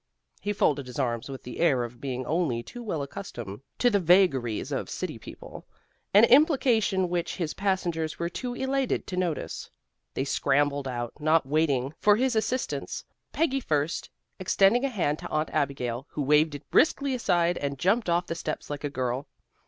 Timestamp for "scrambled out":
10.23-11.13